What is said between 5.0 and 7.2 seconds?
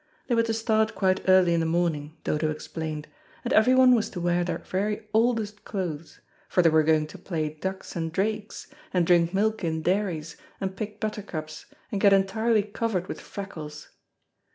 oldest clothes, for they were going to